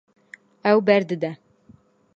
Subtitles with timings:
[0.69, 1.31] Ew berdide.